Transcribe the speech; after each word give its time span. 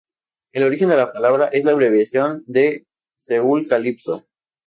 El 0.51 0.63
origen 0.63 0.89
de 0.89 0.97
la 0.97 1.13
palabra 1.13 1.49
es 1.53 1.63
la 1.63 1.73
abreviación 1.73 2.43
de 2.47 2.87
soul 3.17 3.67
calipso. 3.67 4.25